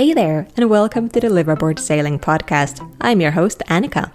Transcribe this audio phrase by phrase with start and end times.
[0.00, 2.80] Hey there, and welcome to the Liveaboard Sailing Podcast.
[3.02, 4.10] I'm your host, Annika.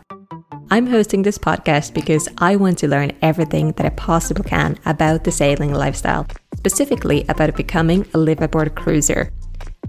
[0.71, 5.23] I'm hosting this podcast because I want to learn everything that I possibly can about
[5.23, 6.25] the sailing lifestyle,
[6.55, 9.31] specifically about becoming a liveaboard cruiser.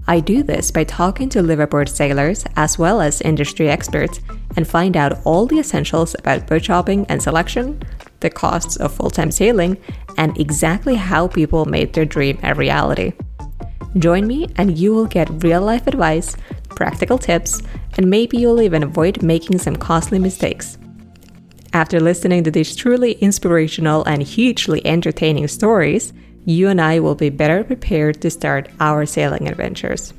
[0.07, 4.19] I do this by talking to liveaboard sailors as well as industry experts
[4.55, 7.81] and find out all the essentials about boat shopping and selection,
[8.19, 9.77] the costs of full time sailing,
[10.15, 13.13] and exactly how people made their dream a reality.
[13.99, 16.35] Join me, and you will get real life advice,
[16.69, 17.61] practical tips,
[17.97, 20.77] and maybe you'll even avoid making some costly mistakes.
[21.73, 26.13] After listening to these truly inspirational and hugely entertaining stories,
[26.45, 30.13] you and I will be better prepared to start our sailing adventures.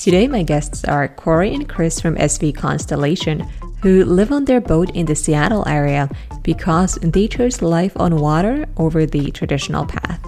[0.00, 3.40] Today, my guests are Corey and Chris from SV Constellation,
[3.82, 6.08] who live on their boat in the Seattle area
[6.42, 10.18] because they chose life on water over the traditional path.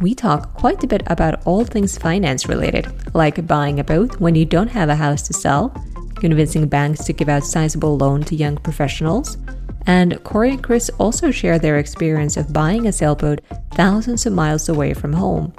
[0.00, 4.36] We talk quite a bit about all things finance related, like buying a boat when
[4.36, 5.74] you don't have a house to sell,
[6.14, 9.38] convincing banks to give out sizable loan to young professionals,
[9.86, 13.40] and Corey and Chris also share their experience of buying a sailboat
[13.72, 15.52] thousands of miles away from home.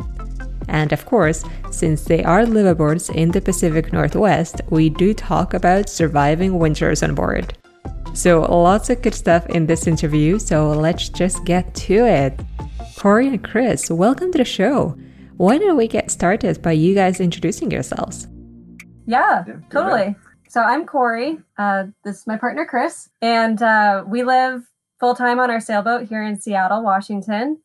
[0.71, 5.89] And of course, since they are liveaboards in the Pacific Northwest, we do talk about
[5.89, 7.57] surviving winters on board.
[8.13, 12.39] So, lots of good stuff in this interview, so let's just get to it.
[12.97, 14.97] Corey and Chris, welcome to the show.
[15.35, 18.27] Why don't we get started by you guys introducing yourselves?
[19.05, 20.15] Yeah, yeah totally.
[20.47, 21.39] So I'm Corey.
[21.57, 24.63] Uh, this is my partner Chris, and uh, we live
[25.01, 27.59] full time on our sailboat here in Seattle, Washington.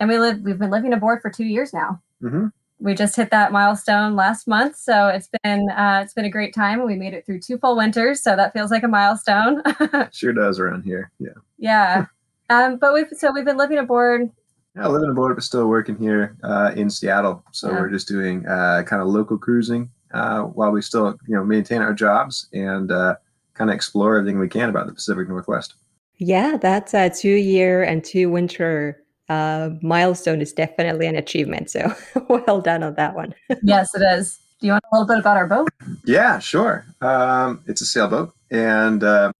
[0.00, 0.40] And we live.
[0.40, 2.02] We've been living aboard for two years now.
[2.22, 2.46] Mm-hmm.
[2.80, 6.54] We just hit that milestone last month, so it's been uh, it's been a great
[6.54, 6.84] time.
[6.84, 9.62] We made it through two full winters, so that feels like a milestone.
[10.12, 11.10] sure does around here.
[11.18, 11.30] Yeah.
[11.58, 12.06] Yeah.
[12.50, 14.30] Um, but we've so we've been living aboard
[14.74, 17.44] yeah, living aboard, but still working here uh, in Seattle.
[17.52, 17.80] So yeah.
[17.80, 21.82] we're just doing uh, kind of local cruising uh, while we still, you know, maintain
[21.82, 23.16] our jobs and uh,
[23.54, 25.74] kind of explore everything we can about the Pacific Northwest.
[26.16, 31.70] Yeah, that's a two-year and two-winter uh, milestone is definitely an achievement.
[31.70, 31.94] So
[32.28, 33.34] well done on that one.
[33.62, 34.38] yes, it is.
[34.60, 35.68] Do you want a little bit about our boat?
[36.04, 36.86] Yeah, sure.
[37.00, 39.32] Um, it's a sailboat, and uh,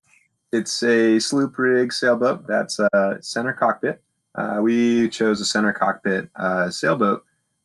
[0.52, 2.46] it's a sloop rig sailboat.
[2.48, 4.02] That's a center cockpit.
[4.34, 7.24] Uh, we chose a center cockpit uh, sailboat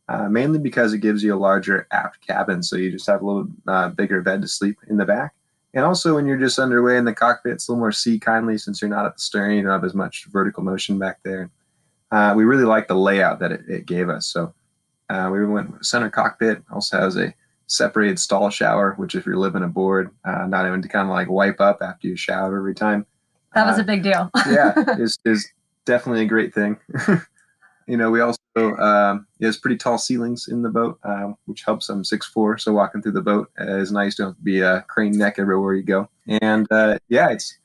[0.09, 3.25] uh, mainly because it gives you a larger aft cabin, so you just have a
[3.25, 5.33] little uh, bigger bed to sleep in the back.
[5.73, 8.57] And also, when you're just underway in the cockpit, it's a little more sea kindly
[8.57, 9.51] since you're not at the stern.
[9.51, 11.49] You don't have as much vertical motion back there.
[12.11, 14.27] Uh, we really like the layout that it, it gave us.
[14.27, 14.53] So
[15.09, 16.63] uh, we went center cockpit.
[16.71, 17.33] Also has a
[17.67, 21.59] separated stall shower, which if you're living aboard, not even to kind of like wipe
[21.59, 23.05] up after you shower every time.
[23.57, 24.29] That was a big deal.
[24.47, 25.49] yeah, is is
[25.85, 26.77] definitely a great thing.
[27.87, 31.89] you know, we also um, has pretty tall ceilings in the boat, um, which helps.
[31.89, 34.15] I'm six four, so walking through the boat is nice.
[34.15, 36.09] Don't be a crane neck everywhere you go.
[36.27, 37.57] And uh, yeah, it's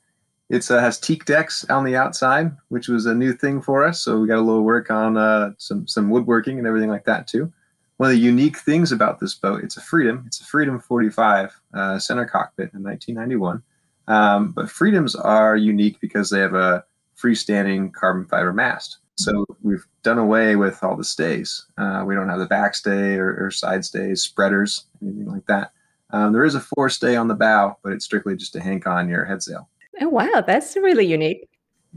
[0.49, 4.01] it's uh, has teak decks on the outside, which was a new thing for us.
[4.01, 7.27] So we got a little work on uh, some some woodworking and everything like that
[7.27, 7.51] too.
[7.97, 10.23] One of the unique things about this boat, it's a Freedom.
[10.27, 13.63] It's a Freedom 45 uh, center cockpit in 1991.
[14.07, 16.83] Um, but Freedoms are unique because they have a
[17.15, 18.97] freestanding carbon fiber mast.
[19.15, 21.67] So we've done away with all the stays.
[21.77, 25.71] Uh, we don't have the backstay or, or side stays, spreaders, anything like that.
[26.09, 29.07] Um, there is a forestay on the bow, but it's strictly just to hang on
[29.07, 29.69] your head sail.
[30.01, 31.47] Oh wow, that's really unique.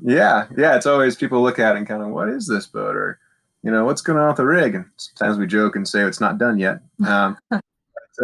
[0.03, 0.77] Yeah, yeah.
[0.77, 3.19] It's always people look at it and kind of, what is this boat, or
[3.63, 4.75] you know, what's going on with the rig?
[4.75, 6.81] And sometimes we joke and say it's not done yet.
[7.07, 7.63] Um, but,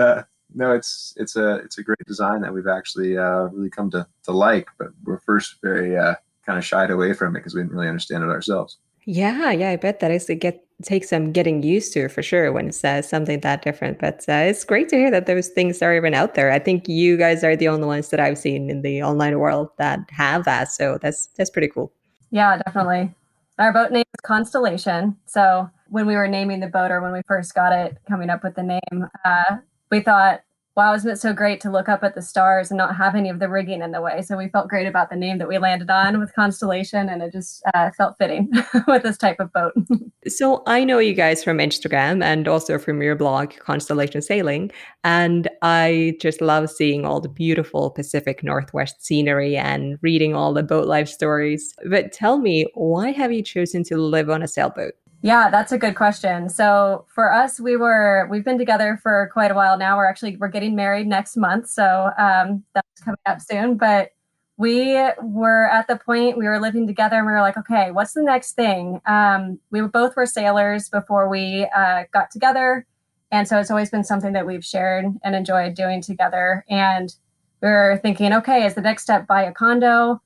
[0.00, 0.22] uh,
[0.54, 4.06] no, it's it's a it's a great design that we've actually uh, really come to
[4.24, 4.68] to like.
[4.78, 6.14] But we're first very uh,
[6.44, 8.78] kind of shied away from it because we didn't really understand it ourselves.
[9.04, 12.52] Yeah, yeah, I bet that is it get takes some getting used to for sure
[12.52, 13.98] when it's uh, something that different.
[13.98, 16.50] But uh, it's great to hear that those things are even out there.
[16.50, 19.70] I think you guys are the only ones that I've seen in the online world
[19.78, 20.68] that have that.
[20.68, 21.92] So that's that's pretty cool.
[22.30, 23.14] Yeah, definitely.
[23.58, 25.16] Our boat name is Constellation.
[25.26, 28.42] So when we were naming the boat or when we first got it coming up
[28.42, 29.56] with the name, uh,
[29.90, 30.40] we thought
[30.76, 33.28] wow, isn't it so great to look up at the stars and not have any
[33.28, 34.22] of the rigging in the way?
[34.22, 37.32] So we felt great about the name that we landed on with Constellation, and it
[37.32, 38.50] just uh, felt fitting
[38.86, 39.74] with this type of boat.
[40.28, 44.70] so I know you guys from Instagram and also from your blog, Constellation Sailing,
[45.04, 50.62] and I just love seeing all the beautiful Pacific Northwest scenery and reading all the
[50.62, 51.74] boat life stories.
[51.90, 54.94] But tell me, why have you chosen to live on a sailboat?
[55.24, 56.48] Yeah, that's a good question.
[56.48, 59.96] So for us, we were we've been together for quite a while now.
[59.96, 63.76] We're actually we're getting married next month, so um, that's coming up soon.
[63.76, 64.10] But
[64.56, 68.14] we were at the point we were living together, and we were like, okay, what's
[68.14, 69.00] the next thing?
[69.06, 72.84] Um, we both were sailors before we uh, got together,
[73.30, 76.64] and so it's always been something that we've shared and enjoyed doing together.
[76.68, 77.14] And
[77.60, 80.20] we were thinking, okay, is the next step buy a condo?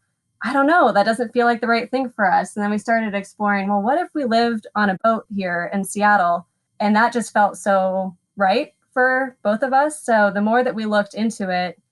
[0.47, 2.55] I don't know, that doesn't feel like the right thing for us.
[2.55, 5.83] And then we started exploring, well, what if we lived on a boat here in
[5.83, 6.47] Seattle?
[6.79, 10.01] And that just felt so right for both of us.
[10.01, 11.83] So the more that we looked into it,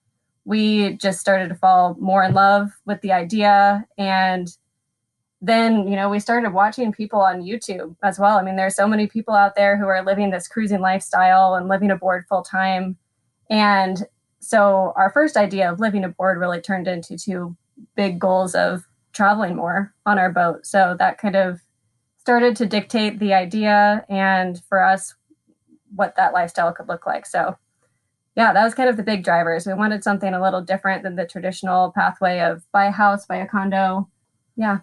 [0.45, 3.85] we just started to fall more in love with the idea.
[3.99, 4.57] And
[5.43, 8.39] then, you know, we started watching people on YouTube as well.
[8.39, 11.67] I mean, there's so many people out there who are living this cruising lifestyle and
[11.67, 12.99] living aboard full time.
[13.51, 14.07] And
[14.39, 17.57] so our first idea of living aboard really turned into two
[17.97, 20.67] big goals of traveling more on our boat.
[20.67, 21.61] So that kind of
[22.19, 25.15] started to dictate the idea and for us
[25.95, 27.27] what that lifestyle could look like.
[27.27, 27.57] So
[28.37, 29.67] yeah, that was kind of the big drivers.
[29.67, 33.37] We wanted something a little different than the traditional pathway of buy a house, buy
[33.37, 34.09] a condo.
[34.57, 34.79] Yeah,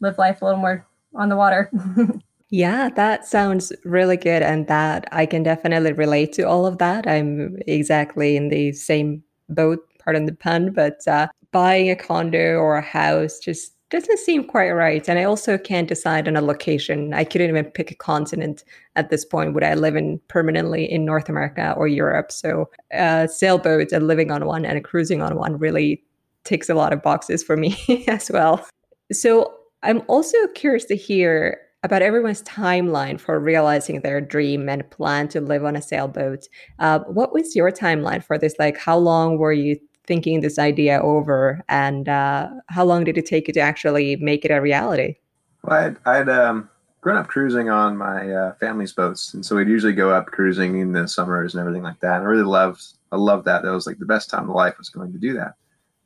[0.00, 1.70] live life a little more on the water.
[2.50, 4.42] yeah, that sounds really good.
[4.42, 7.06] And that I can definitely relate to all of that.
[7.06, 12.76] I'm exactly in the same boat, pardon the pun, but uh, buying a condo or
[12.76, 15.08] a house just doesn't seem quite right.
[15.08, 17.14] And I also can't decide on a location.
[17.14, 18.62] I couldn't even pick a continent
[18.94, 19.54] at this point.
[19.54, 22.30] Would I live in permanently in North America or Europe?
[22.30, 26.04] So uh, sailboats and living on one and cruising on one really
[26.44, 28.62] ticks a lot of boxes for me as well.
[29.10, 35.28] So I'm also curious to hear about everyone's timeline for realizing their dream and plan
[35.28, 36.48] to live on a sailboat.
[36.80, 38.56] Uh, what was your timeline for this?
[38.58, 43.26] Like, how long were you thinking this idea over and uh, how long did it
[43.26, 45.14] take you to actually make it a reality
[45.62, 46.68] well i'd, I'd um,
[47.00, 50.80] grown up cruising on my uh, family's boats and so we'd usually go up cruising
[50.80, 53.70] in the summers and everything like that and i really loved i loved that that
[53.70, 55.54] was like the best time of life was going to do that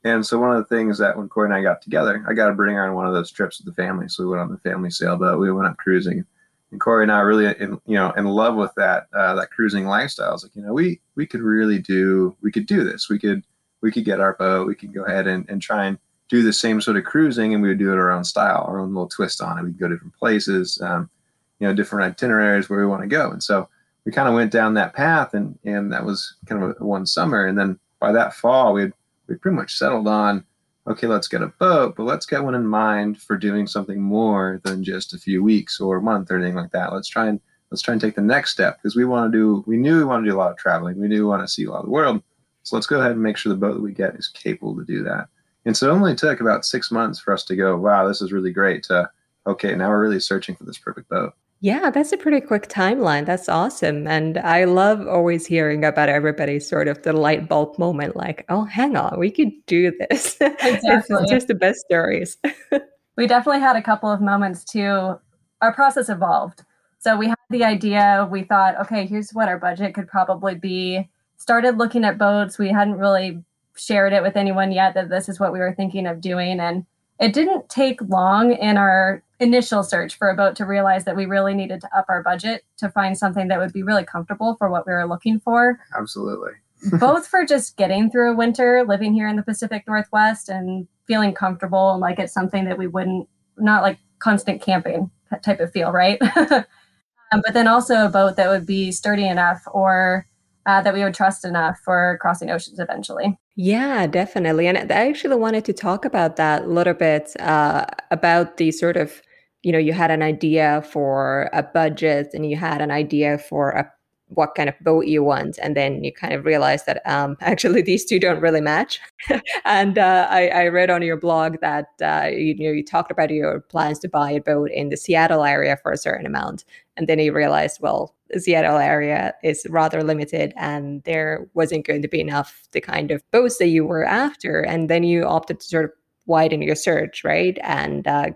[0.05, 2.49] and so one of the things that when corey and i got together i got
[2.49, 4.51] to bring her on one of those trips with the family so we went on
[4.51, 6.25] the family sailboat we went up cruising
[6.71, 9.87] and Corey and I really in, you know in love with that uh, that cruising
[9.87, 10.35] lifestyle.
[10.35, 13.09] It's like you know we we could really do we could do this.
[13.09, 13.43] We could
[13.83, 16.53] we could get our boat, we could go ahead and, and try and do the
[16.53, 19.09] same sort of cruising and we would do it our own style, our own little
[19.09, 19.65] twist on it.
[19.65, 21.11] We'd go different places, um,
[21.59, 23.31] you know, different itineraries where we want to go.
[23.31, 23.69] And so
[24.05, 27.05] we kind of went down that path and, and that was kind of a, one
[27.05, 27.47] summer.
[27.47, 28.93] And then by that fall, we'd,
[29.27, 30.45] we pretty much settled on,
[30.87, 34.61] okay, let's get a boat, but let's get one in mind for doing something more
[34.65, 36.93] than just a few weeks or a month or anything like that.
[36.93, 39.65] Let's try and, let's try and take the next step because we want to do,
[39.67, 41.01] we knew we want to do a lot of traveling.
[41.01, 42.23] We knew we want to see a lot of the world
[42.63, 44.85] so let's go ahead and make sure the boat that we get is capable to
[44.85, 45.29] do that.
[45.65, 48.33] And so it only took about six months for us to go, wow, this is
[48.33, 48.83] really great.
[48.85, 49.11] To,
[49.47, 51.35] okay, now we're really searching for this perfect boat.
[51.63, 53.27] Yeah, that's a pretty quick timeline.
[53.27, 54.07] That's awesome.
[54.07, 58.65] And I love always hearing about everybody's sort of the light bulb moment like, oh,
[58.65, 60.39] hang on, we could do this.
[60.63, 61.17] Exactly.
[61.21, 62.39] it's just the best stories.
[63.17, 65.19] we definitely had a couple of moments too.
[65.61, 66.65] Our process evolved.
[66.99, 71.11] So we had the idea, we thought, okay, here's what our budget could probably be
[71.51, 72.61] started looking at boats.
[72.61, 73.43] We hadn't really
[73.77, 76.61] shared it with anyone yet that this is what we were thinking of doing.
[76.61, 76.87] And
[77.19, 81.27] it didn't take long in our initial search for a boat to realize that we
[81.27, 84.71] really needed to up our budget to find something that would be really comfortable for
[84.71, 85.81] what we were looking for.
[85.99, 86.53] Absolutely.
[87.01, 91.35] both for just getting through a winter, living here in the Pacific Northwest and feeling
[91.35, 93.29] comfortable and like it's something that we wouldn't,
[93.59, 95.11] not like constant camping
[95.43, 96.23] type of feel, right?
[96.37, 100.29] um, but then also a boat that would be sturdy enough or
[100.67, 103.39] uh, that we would trust enough for crossing oceans eventually.
[103.57, 104.67] Yeah, definitely.
[104.67, 108.97] And I actually wanted to talk about that a little bit uh, about the sort
[108.97, 109.23] of,
[109.63, 113.71] you know, you had an idea for a budget and you had an idea for
[113.71, 113.91] a
[114.31, 117.83] what kind of boat you want and then you kind of realize that um, actually
[117.83, 119.01] these two don't really match
[119.65, 123.11] and uh, I, I, read on your blog that uh, you, you, know you talked
[123.11, 126.65] about your plans to buy a boat in the seattle area for a certain amount
[126.97, 132.09] and then you realized well seattle area is rather limited and there wasn't going to
[132.09, 135.67] be enough the kind of boats that you were after and then you opted to
[135.67, 135.91] sort of
[136.27, 138.31] widen your search right and uh,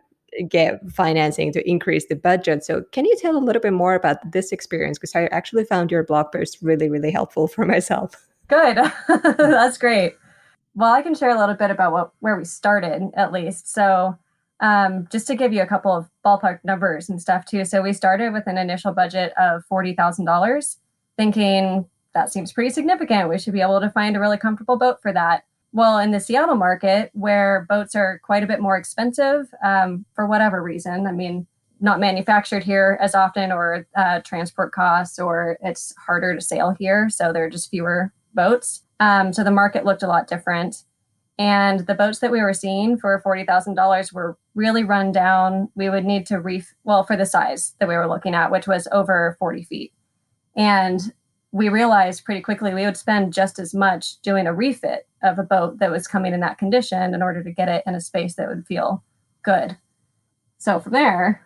[0.49, 2.65] get financing to increase the budget.
[2.65, 4.99] So, can you tell a little bit more about this experience?
[4.99, 8.27] Because I actually found your blog post really, really helpful for myself.
[8.49, 8.79] Good.
[9.09, 10.15] That's great.
[10.75, 13.73] Well, I can share a little bit about what where we started at least.
[13.73, 14.19] So,
[14.61, 17.65] um, just to give you a couple of ballpark numbers and stuff too.
[17.65, 20.79] So, we started with an initial budget of forty thousand dollars,
[21.17, 23.29] thinking that seems pretty significant.
[23.29, 25.45] We should be able to find a really comfortable boat for that.
[25.73, 30.25] Well, in the Seattle market, where boats are quite a bit more expensive um, for
[30.25, 31.49] whatever reason, I mean,
[31.81, 37.11] not manufactured here as often, or uh, transport costs, or it's harder to sail here.
[37.11, 38.85] So there are just fewer boats.
[39.01, 40.85] Um, so the market looked a lot different.
[41.39, 45.69] And the boats that we were seeing for $40,000 were really run down.
[45.75, 48.69] We would need to reef, well, for the size that we were looking at, which
[48.69, 49.93] was over 40 feet.
[50.57, 51.13] And
[51.51, 55.45] we realized pretty quickly we would spend just as much doing a refit of a
[55.45, 58.35] boat that was coming in that condition in order to get it in a space
[58.35, 59.03] that would feel
[59.43, 59.77] good.
[60.59, 61.44] So from there,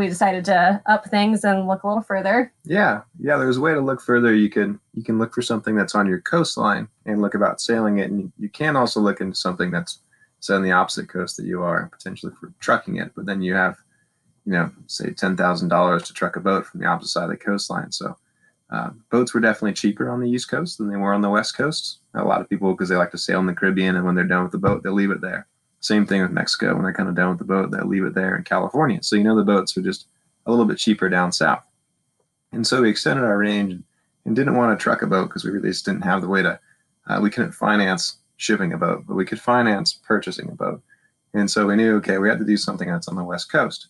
[0.00, 2.50] we decided to up things and look a little further.
[2.64, 3.36] Yeah, yeah.
[3.36, 4.34] There's a way to look further.
[4.34, 7.98] You can you can look for something that's on your coastline and look about sailing
[7.98, 10.00] it, and you can also look into something that's
[10.40, 13.12] say on the opposite coast that you are potentially for trucking it.
[13.14, 13.76] But then you have,
[14.46, 17.30] you know, say ten thousand dollars to truck a boat from the opposite side of
[17.30, 17.92] the coastline.
[17.92, 18.16] So
[18.70, 21.56] uh, boats were definitely cheaper on the East Coast than they were on the West
[21.56, 21.98] Coast.
[22.14, 24.24] A lot of people, because they like to sail in the Caribbean, and when they're
[24.24, 25.46] done with the boat, they'll leave it there.
[25.80, 26.74] Same thing with Mexico.
[26.74, 29.02] When they're kind of done with the boat, they'll leave it there in California.
[29.02, 30.06] So you know the boats are just
[30.46, 31.64] a little bit cheaper down south.
[32.52, 33.80] And so we extended our range
[34.24, 36.42] and didn't want to truck a boat because we really just didn't have the way
[36.42, 36.60] to.
[37.08, 40.82] Uh, we couldn't finance shipping a boat, but we could finance purchasing a boat.
[41.32, 43.88] And so we knew, okay, we had to do something that's on the West Coast.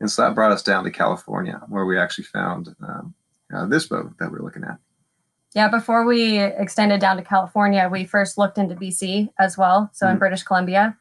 [0.00, 3.14] And so that brought us down to California, where we actually found um,
[3.54, 4.78] uh, this boat that we're looking at.
[5.54, 9.90] Yeah, before we extended down to California, we first looked into BC as well.
[9.94, 10.12] So mm-hmm.
[10.12, 10.96] in British Columbia,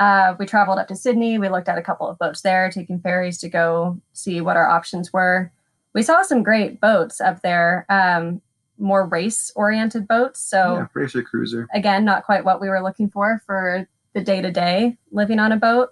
[0.00, 1.38] uh, we traveled up to Sidney.
[1.38, 4.68] We looked at a couple of boats there, taking ferries to go see what our
[4.68, 5.52] options were.
[5.94, 8.40] We saw some great boats up there, um,
[8.78, 10.40] more race oriented boats.
[10.40, 11.68] So, yeah, racer cruiser.
[11.72, 15.52] Again, not quite what we were looking for for the day to day living on
[15.52, 15.90] a boat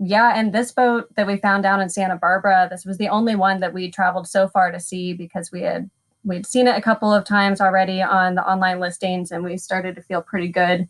[0.00, 3.34] yeah, and this boat that we found down in Santa Barbara, this was the only
[3.34, 5.90] one that we traveled so far to see because we had
[6.24, 9.94] we'd seen it a couple of times already on the online listings and we started
[9.94, 10.88] to feel pretty good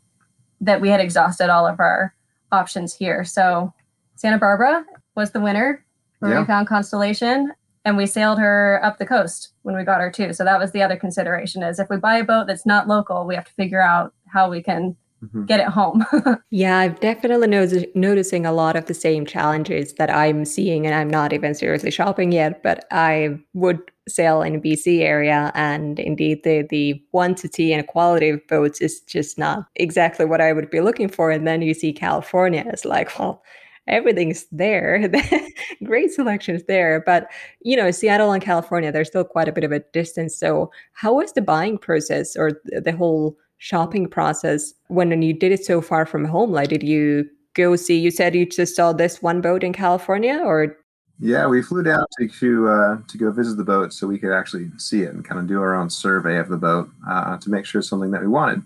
[0.61, 2.15] that we had exhausted all of our
[2.53, 3.25] options here.
[3.25, 3.73] So
[4.17, 5.85] Santa Barbara was the winner
[6.21, 6.41] where yeah.
[6.41, 7.53] we found Constellation
[7.85, 10.33] and we sailed her up the coast when we got her too.
[10.33, 13.27] So that was the other consideration is if we buy a boat that's not local,
[13.27, 15.45] we have to figure out how we can mm-hmm.
[15.45, 16.05] get it home.
[16.51, 20.95] yeah, I've definitely noticed noticing a lot of the same challenges that I'm seeing, and
[20.95, 26.43] I'm not even seriously shopping yet, but I would sail in BC area, and indeed
[26.45, 30.81] the the quantity and quality of boats is just not exactly what I would be
[30.81, 31.31] looking for.
[31.31, 33.43] And then you see California, it's like, well
[33.87, 35.11] everything's there
[35.85, 37.27] great selections there but
[37.63, 41.15] you know seattle and california there's still quite a bit of a distance so how
[41.15, 46.07] was the buying process or the whole shopping process when you did it so far
[46.07, 46.51] from home?
[46.51, 47.99] Like, did you go see?
[47.99, 50.77] You said you just saw this one boat in California, or?
[51.21, 54.71] Yeah, we flew down to uh, to go visit the boat so we could actually
[54.77, 57.67] see it and kind of do our own survey of the boat uh, to make
[57.67, 58.63] sure it's something that we wanted.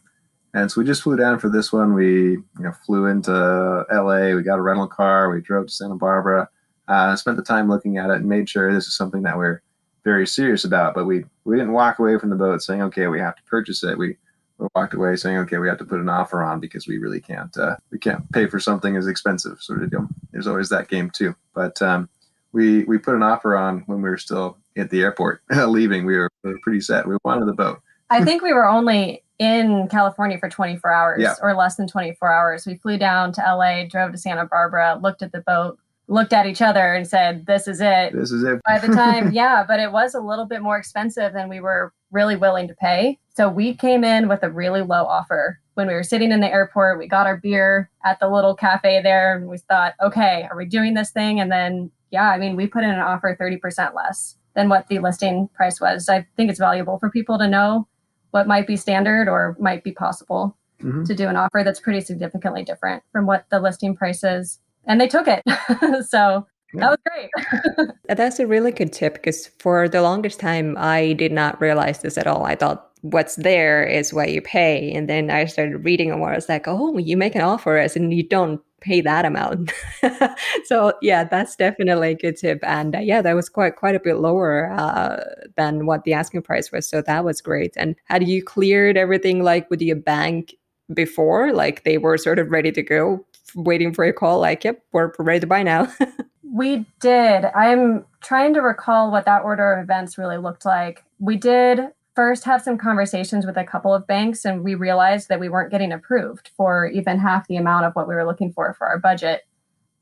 [0.54, 1.94] And so we just flew down for this one.
[1.94, 4.34] We you know flew into L.A.
[4.34, 5.30] We got a rental car.
[5.30, 6.48] We drove to Santa Barbara.
[6.88, 9.62] Uh, spent the time looking at it and made sure this is something that we're
[10.04, 10.94] very serious about.
[10.94, 13.82] But we we didn't walk away from the boat saying, okay, we have to purchase
[13.82, 13.96] it.
[13.96, 14.16] We
[14.58, 17.20] we walked away saying, okay, we have to put an offer on because we really
[17.20, 20.06] can't uh, we can't pay for something as expensive sort of deal.
[20.32, 21.34] There's always that game too.
[21.54, 22.10] But um,
[22.52, 26.06] we we put an offer on when we were still at the airport leaving.
[26.06, 27.06] We were, we were pretty set.
[27.06, 27.80] We wanted the boat.
[28.10, 31.34] I think we were only in California for 24 hours yeah.
[31.40, 32.66] or less than 24 hours.
[32.66, 35.78] We flew down to LA, drove to Santa Barbara, looked at the boat,
[36.08, 38.60] looked at each other and said, "This is it." This is it.
[38.66, 41.92] By the time, yeah, but it was a little bit more expensive than we were
[42.10, 43.18] really willing to pay.
[43.34, 45.58] So we came in with a really low offer.
[45.74, 49.00] When we were sitting in the airport, we got our beer at the little cafe
[49.02, 51.40] there and we thought, okay, are we doing this thing?
[51.40, 54.98] And then, yeah, I mean, we put in an offer 30% less than what the
[54.98, 56.08] listing price was.
[56.08, 57.88] I think it's valuable for people to know
[58.30, 61.04] what might be standard or might be possible mm-hmm.
[61.04, 64.58] to do an offer that's pretty significantly different from what the listing price is.
[64.84, 65.42] And they took it.
[66.08, 67.88] so that was great.
[68.16, 72.16] That's a really good tip because for the longest time, I did not realize this
[72.16, 72.44] at all.
[72.44, 74.92] I thought what's there is what you pay.
[74.92, 76.32] And then I started reading more.
[76.32, 79.72] I was like, oh, you make an offer and you don't pay that amount.
[80.64, 82.58] so yeah, that's definitely a good tip.
[82.62, 85.24] And uh, yeah, that was quite quite a bit lower uh,
[85.56, 86.88] than what the asking price was.
[86.88, 87.74] So that was great.
[87.76, 90.54] And had you cleared everything like with your bank
[90.92, 91.52] before?
[91.52, 93.24] Like they were sort of ready to go,
[93.54, 94.40] waiting for a call.
[94.40, 95.92] Like, yep, we're ready to buy now.
[96.52, 97.46] we did.
[97.54, 101.04] I'm trying to recall what that order of events really looked like.
[101.18, 105.40] We did first have some conversations with a couple of banks and we realized that
[105.40, 108.74] we weren't getting approved for even half the amount of what we were looking for
[108.74, 109.42] for our budget.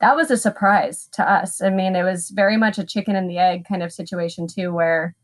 [0.01, 1.63] That was a surprise to us.
[1.63, 4.73] I mean it was very much a chicken and the egg kind of situation too
[4.73, 5.15] where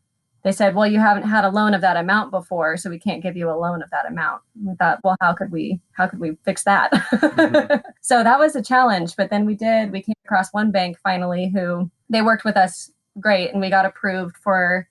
[0.43, 3.23] they said well you haven't had a loan of that amount before so we can't
[3.23, 4.41] give you a loan of that amount.
[4.63, 6.91] We thought well how could we how could we fix that?
[6.91, 7.75] Mm-hmm.
[8.01, 9.91] so that was a challenge but then we did.
[9.91, 13.85] We came across one bank finally who they worked with us great and we got
[13.85, 14.87] approved for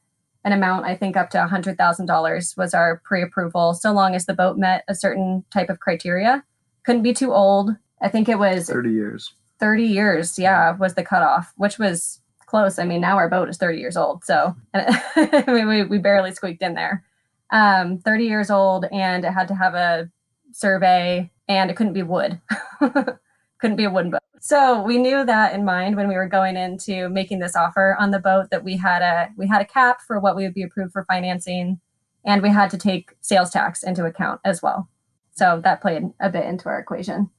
[0.47, 4.33] an amount, I think up to $100,000 was our pre approval, so long as the
[4.33, 6.45] boat met a certain type of criteria.
[6.85, 7.73] Couldn't be too old.
[8.00, 9.35] I think it was 30 years.
[9.59, 12.79] 30 years, yeah, was the cutoff, which was close.
[12.79, 14.25] I mean, now our boat is 30 years old.
[14.25, 17.03] So I mean, we, we barely squeaked in there.
[17.50, 20.09] Um, 30 years old, and it had to have a
[20.53, 22.41] survey, and it couldn't be wood.
[23.58, 24.20] couldn't be a wooden boat.
[24.40, 28.10] So we knew that in mind when we were going into making this offer on
[28.10, 30.62] the boat that we had a we had a cap for what we would be
[30.62, 31.80] approved for financing,
[32.25, 34.88] and we had to take sales tax into account as well.
[35.32, 37.30] So that played a bit into our equation.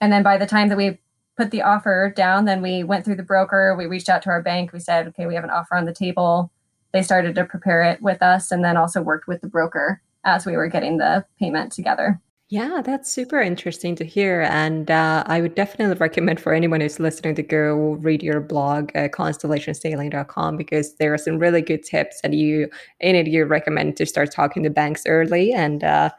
[0.00, 0.98] And then by the time that we
[1.36, 3.74] put the offer down, then we went through the broker.
[3.76, 4.72] We reached out to our bank.
[4.72, 6.50] We said, okay, we have an offer on the table.
[6.92, 10.44] They started to prepare it with us, and then also worked with the broker as
[10.44, 12.20] we were getting the payment together.
[12.52, 14.42] Yeah, that's super interesting to hear.
[14.42, 18.90] And uh, I would definitely recommend for anyone who's listening to go read your blog,
[18.96, 22.20] uh, constellationsailing.com, because there are some really good tips.
[22.24, 26.10] And you, in it, you recommend to start talking to banks early and uh,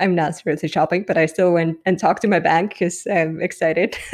[0.00, 3.40] I'm not seriously shopping, but I still went and talked to my bank because I'm
[3.40, 3.96] excited.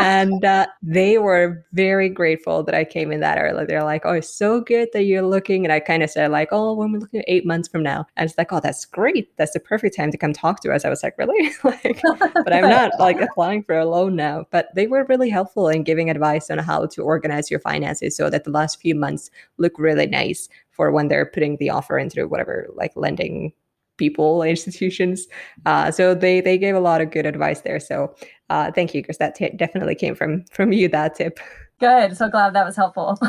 [0.00, 3.64] And uh, they were very grateful that I came in that early.
[3.64, 6.48] They're like, "Oh, it's so good that you're looking." And I kind of said, "Like,
[6.52, 9.36] oh, when we're looking at eight months from now," and it's like, "Oh, that's great.
[9.36, 12.00] That's the perfect time to come talk to us." I was like, "Really?" like,
[12.34, 14.46] but I'm not like applying for a loan now.
[14.50, 18.30] But they were really helpful in giving advice on how to organize your finances so
[18.30, 22.28] that the last few months look really nice for when they're putting the offer into
[22.28, 23.52] whatever like lending
[23.96, 25.26] people institutions.
[25.64, 27.80] Uh, so they they gave a lot of good advice there.
[27.80, 28.14] So
[28.50, 31.40] uh, thank you because that t- definitely came from from you that tip.
[31.80, 32.16] Good.
[32.16, 33.18] So glad that was helpful.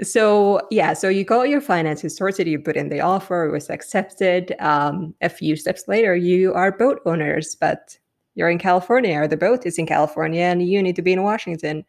[0.00, 3.68] So yeah so you got your finances sorted you put in the offer it was
[3.68, 4.54] accepted.
[4.60, 7.98] Um, a few steps later you are boat owners but
[8.36, 11.24] you're in california or the boat is in california and you need to be in
[11.24, 11.84] washington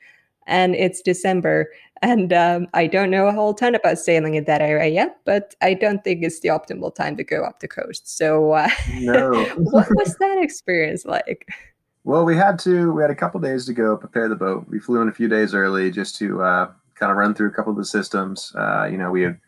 [0.50, 1.70] and it's December.
[2.02, 5.56] And um, I don't know a whole ton about sailing in that area yet, but
[5.62, 8.18] I don't think it's the optimal time to go up the coast.
[8.18, 9.44] So, uh, no.
[9.58, 11.48] what was that experience like?
[12.04, 12.92] Well, we had to.
[12.92, 14.66] We had a couple days to go prepare the boat.
[14.70, 17.54] We flew in a few days early just to uh, kind of run through a
[17.54, 18.54] couple of the systems.
[18.56, 19.40] Uh, you know, we would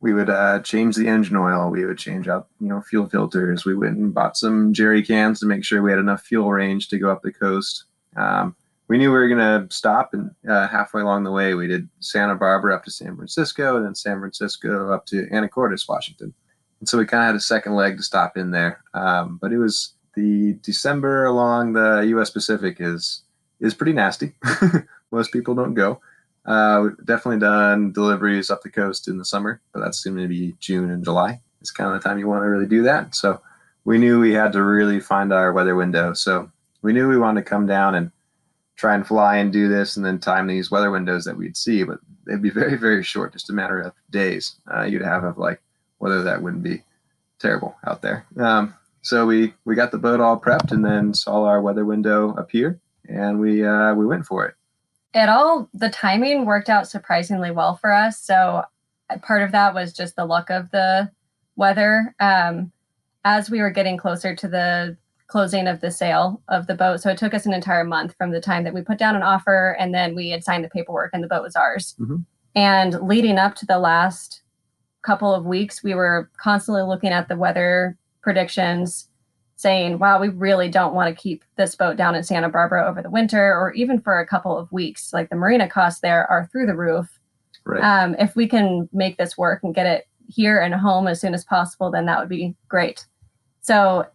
[0.00, 1.70] we would uh, change the engine oil.
[1.70, 3.66] We would change out you know fuel filters.
[3.66, 6.88] We went and bought some jerry cans to make sure we had enough fuel range
[6.88, 7.84] to go up the coast.
[8.16, 8.56] Um,
[8.88, 11.88] we knew we were going to stop, and uh, halfway along the way, we did
[12.00, 16.32] Santa Barbara up to San Francisco, and then San Francisco up to Anacortes, Washington.
[16.80, 18.82] And so we kind of had a second leg to stop in there.
[18.94, 22.30] Um, but it was the December along the U.S.
[22.30, 23.22] Pacific is
[23.60, 24.34] is pretty nasty.
[25.10, 26.00] Most people don't go.
[26.44, 30.28] Uh, we've definitely done deliveries up the coast in the summer, but that's going to
[30.28, 31.40] be June and July.
[31.60, 33.14] It's kind of the time you want to really do that.
[33.14, 33.40] So
[33.84, 36.12] we knew we had to really find our weather window.
[36.12, 36.50] So
[36.82, 38.12] we knew we wanted to come down and
[38.76, 41.82] try and fly and do this and then time these weather windows that we'd see,
[41.82, 44.56] but they'd be very, very short, just a matter of days.
[44.72, 45.60] Uh, you'd have of like
[45.98, 46.82] whether that wouldn't be
[47.38, 48.26] terrible out there.
[48.38, 52.30] Um, so we we got the boat all prepped and then saw our weather window
[52.30, 54.54] appear and we uh, we went for it.
[55.14, 58.20] It all the timing worked out surprisingly well for us.
[58.20, 58.64] So
[59.08, 61.10] uh, part of that was just the luck of the
[61.56, 62.14] weather.
[62.20, 62.72] Um,
[63.24, 64.96] as we were getting closer to the
[65.28, 67.00] closing of the sale of the boat.
[67.00, 69.22] So it took us an entire month from the time that we put down an
[69.22, 71.94] offer and then we had signed the paperwork and the boat was ours.
[71.98, 72.16] Mm-hmm.
[72.54, 74.42] And leading up to the last
[75.02, 79.08] couple of weeks, we were constantly looking at the weather predictions,
[79.56, 83.02] saying, wow, we really don't want to keep this boat down in Santa Barbara over
[83.02, 85.12] the winter or even for a couple of weeks.
[85.12, 87.18] Like the marina costs there are through the roof.
[87.64, 87.82] Right.
[87.82, 91.34] Um, if we can make this work and get it here and home as soon
[91.34, 93.06] as possible, then that would be great.
[93.60, 94.06] So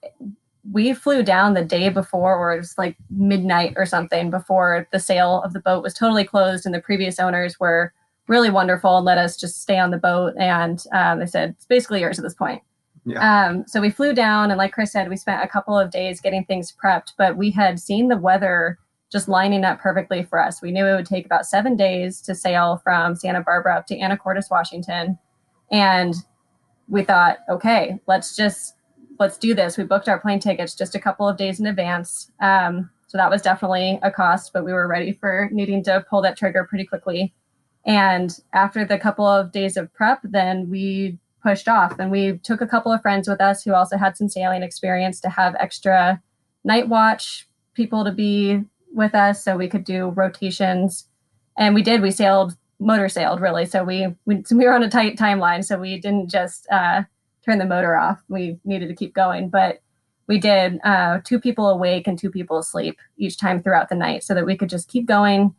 [0.70, 5.00] we flew down the day before, or it was like midnight or something before the
[5.00, 7.94] sale of the boat was totally closed, and the previous owners were
[8.28, 10.34] really wonderful and let us just stay on the boat.
[10.38, 12.62] And um, they said it's basically yours at this point.
[13.06, 13.48] Yeah.
[13.48, 16.22] Um, so we flew down, and like Chris said, we spent a couple of days
[16.22, 18.78] getting things prepped, but we had seen the weather
[19.12, 20.62] just lining up perfectly for us.
[20.62, 23.98] We knew it would take about seven days to sail from Santa Barbara up to
[23.98, 25.18] Anacortes, Washington.
[25.72, 26.14] And
[26.88, 28.76] we thought, okay, let's just
[29.22, 29.78] let's do this.
[29.78, 32.32] We booked our plane tickets just a couple of days in advance.
[32.42, 36.24] Um, so that was definitely a cost, but we were ready for needing to pull
[36.24, 37.32] that trigger pretty quickly.
[37.86, 42.62] And after the couple of days of prep, then we pushed off and we took
[42.62, 46.20] a couple of friends with us who also had some sailing experience to have extra
[46.64, 51.08] night watch people to be with us so we could do rotations.
[51.58, 53.66] And we did, we sailed, motor sailed really.
[53.66, 55.64] So we, we, we were on a tight timeline.
[55.64, 57.04] So we didn't just uh,
[57.46, 58.22] turn the motor off.
[58.30, 59.50] We needed to keep going.
[59.50, 59.82] But
[60.28, 64.24] we did uh, two people awake and two people asleep each time throughout the night
[64.24, 65.54] so that we could just keep going.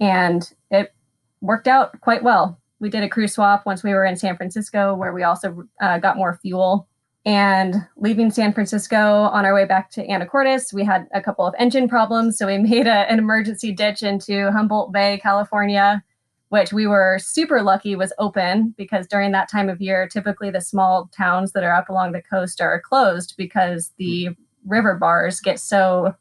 [0.00, 0.92] And it
[1.40, 2.60] worked out quite well.
[2.80, 5.98] We did a crew swap once we were in San Francisco, where we also uh,
[5.98, 6.88] got more fuel.
[7.24, 11.54] And leaving San Francisco on our way back to Anacortes, we had a couple of
[11.58, 12.38] engine problems.
[12.38, 16.02] So we made a, an emergency ditch into Humboldt Bay, California,
[16.48, 20.60] which we were super lucky was open because during that time of year, typically the
[20.60, 24.30] small towns that are up along the coast are closed because the
[24.64, 26.14] river bars get so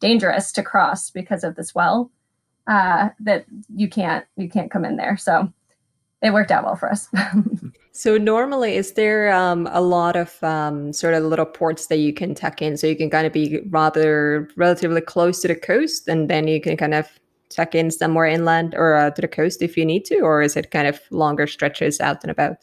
[0.00, 2.10] dangerous to cross because of the swell
[2.66, 5.16] uh, that you can't you can't come in there.
[5.16, 5.52] So
[6.22, 7.08] it worked out well for us.
[7.92, 12.12] so normally, is there um, a lot of um, sort of little ports that you
[12.12, 16.08] can tuck in, so you can kind of be rather relatively close to the coast,
[16.08, 17.08] and then you can kind of
[17.48, 20.56] tuck in somewhere inland or uh, to the coast if you need to, or is
[20.56, 22.58] it kind of longer stretches out and about?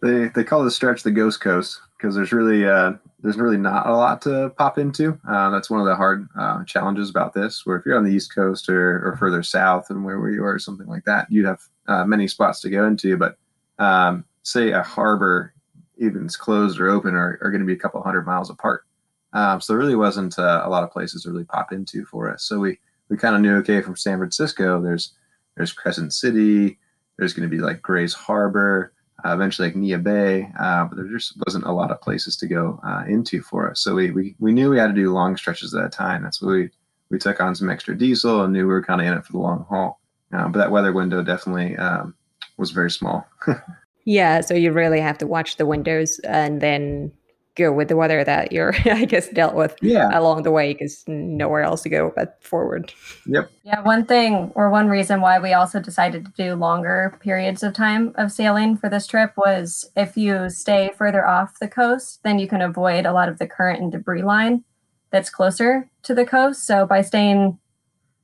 [0.00, 3.86] They they call the stretch the ghost coast because there's really uh, there's really not
[3.86, 5.18] a lot to pop into.
[5.28, 7.66] Uh, that's one of the hard uh, challenges about this.
[7.66, 10.54] Where if you're on the east coast or, or further south and where, you are
[10.54, 13.16] or something like that, you'd have uh, many spots to go into.
[13.16, 13.36] But
[13.78, 15.52] um, say a harbor,
[15.98, 18.84] even it's closed or open, are, are going to be a couple hundred miles apart.
[19.32, 22.32] Um, so there really wasn't uh, a lot of places to really pop into for
[22.32, 22.44] us.
[22.44, 22.78] So we
[23.08, 24.80] we kind of knew okay from San Francisco.
[24.80, 25.14] There's
[25.56, 26.78] there's Crescent City.
[27.18, 28.92] There's going to be like Grays Harbor
[29.24, 32.46] uh, eventually like Neah Bay, uh, but there just wasn't a lot of places to
[32.46, 33.80] go uh, into for us.
[33.80, 36.22] So we, we we knew we had to do long stretches at a time.
[36.22, 36.70] That's why we
[37.10, 39.32] we took on some extra diesel and knew we were kind of in it for
[39.32, 40.00] the long haul.
[40.32, 42.14] Uh, but that weather window definitely um,
[42.58, 43.26] was very small.
[44.04, 47.10] yeah, so you really have to watch the windows and then
[47.58, 50.10] go with the weather that you're, I guess, dealt with yeah.
[50.18, 52.92] along the way because nowhere else to go but forward.
[53.26, 53.50] Yep.
[53.64, 57.74] Yeah, one thing or one reason why we also decided to do longer periods of
[57.74, 62.38] time of sailing for this trip was if you stay further off the coast, then
[62.38, 64.64] you can avoid a lot of the current and debris line
[65.10, 66.66] that's closer to the coast.
[66.66, 67.58] So by staying,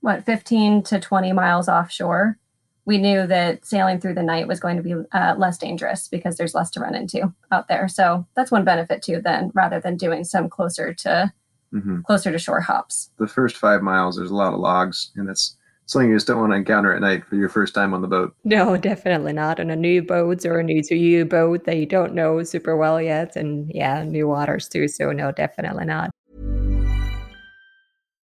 [0.01, 2.39] what, 15 to 20 miles offshore,
[2.87, 6.37] we knew that sailing through the night was going to be uh, less dangerous because
[6.37, 7.89] there's less to run into out there.
[7.89, 9.21] So that's one benefit too.
[9.23, 11.33] Then rather than doing some closer to
[11.75, 12.01] mm-hmm.
[12.03, 13.11] closer to shore hops.
[13.19, 16.41] The first five miles, there's a lot of logs, and that's something you just don't
[16.41, 18.35] want to encounter at night for your first time on the boat.
[18.45, 21.87] No, definitely not on a new boat or a new to you boat that you
[21.87, 24.89] don't know super well yet, and yeah, new waters too.
[24.89, 26.11] So no, definitely not.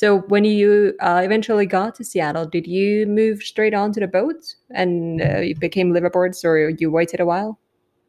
[0.00, 4.54] So when you uh, eventually got to Seattle, did you move straight onto the boat
[4.70, 7.58] and uh, you became liveaboards, or you waited a while?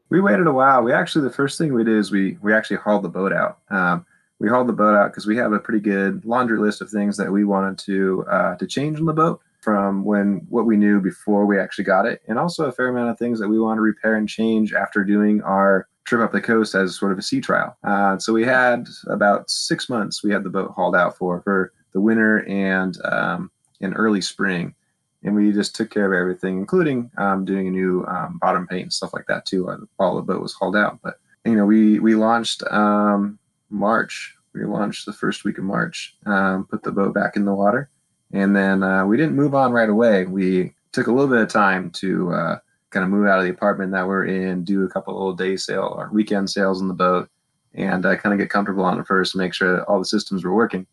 [0.07, 0.83] We waited a while.
[0.83, 3.57] We actually the first thing we did is we we actually hauled the boat out.
[3.71, 4.05] Um,
[4.39, 7.17] we hauled the boat out because we have a pretty good laundry list of things
[7.17, 11.01] that we wanted to uh, to change on the boat from when what we knew
[11.01, 13.77] before we actually got it, and also a fair amount of things that we want
[13.77, 17.21] to repair and change after doing our trip up the coast as sort of a
[17.21, 17.75] sea trial.
[17.83, 20.23] Uh, so we had about six months.
[20.23, 24.75] We had the boat hauled out for for the winter and um, in early spring,
[25.23, 28.83] and we just took care of everything, including um, doing a new um, bottom paint
[28.83, 30.99] and stuff like that too while the boat was hauled out.
[31.03, 34.35] But you know, we we launched um, March.
[34.53, 36.15] We launched the first week of March.
[36.25, 37.89] Um, put the boat back in the water,
[38.33, 40.25] and then uh, we didn't move on right away.
[40.25, 43.51] We took a little bit of time to uh, kind of move out of the
[43.51, 46.93] apartment that we're in, do a couple little day sail or weekend sails on the
[46.93, 47.29] boat,
[47.73, 50.53] and uh, kind of get comfortable on it first, make sure all the systems were
[50.53, 50.85] working.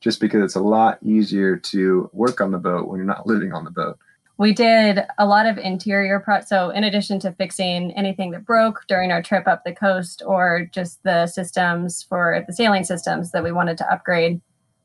[0.00, 3.52] Just because it's a lot easier to work on the boat when you're not living
[3.52, 3.98] on the boat.
[4.38, 6.40] We did a lot of interior pro.
[6.40, 10.68] So, in addition to fixing anything that broke during our trip up the coast or
[10.72, 14.40] just the systems for the sailing systems that we wanted to upgrade,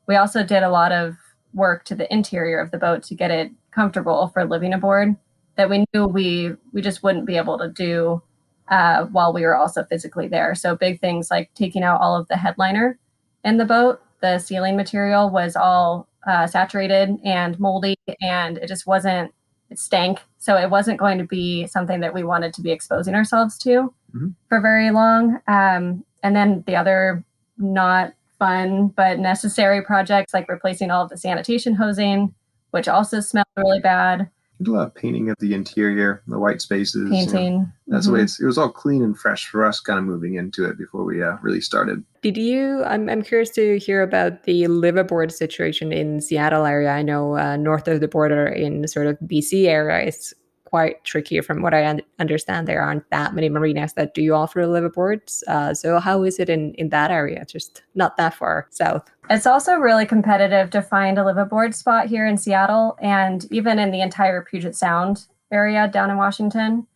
[0.06, 1.16] we also did a lot of
[1.54, 5.16] work to the interior of the boat to get it comfortable for living aboard
[5.56, 8.22] that we knew we we just wouldn't be able to do
[8.68, 10.54] uh, while we were also physically there.
[10.54, 12.98] So big things like taking out all of the headliner
[13.44, 14.02] in the boat.
[14.20, 19.32] The ceiling material was all uh, saturated and moldy, and it just wasn't
[19.70, 20.20] it stank.
[20.38, 23.92] So it wasn't going to be something that we wanted to be exposing ourselves to
[24.14, 24.28] mm-hmm.
[24.48, 25.40] for very long.
[25.48, 27.24] Um, and then the other
[27.58, 32.34] not fun but necessary projects like replacing all of the sanitation hosing,
[32.70, 34.30] which also smelled really bad.
[34.64, 37.10] A lot of painting of the interior, the white spaces.
[37.10, 37.44] Painting.
[37.44, 38.12] You know, that's mm-hmm.
[38.12, 40.64] the way it's, it was all clean and fresh for us kind of moving into
[40.64, 42.02] it before we uh, really started.
[42.22, 46.90] Did you, I'm, I'm curious to hear about the liveaboard situation in Seattle area.
[46.90, 50.32] I know uh, north of the border in sort of BC area, it's
[50.76, 52.68] quite tricky from what I un- understand.
[52.68, 55.42] There aren't that many marinas that do offer liveaboards.
[55.48, 57.46] Uh, so how is it in, in that area?
[57.46, 59.10] Just not that far south.
[59.30, 63.90] It's also really competitive to find a liveaboard spot here in Seattle and even in
[63.90, 66.86] the entire Puget Sound area down in Washington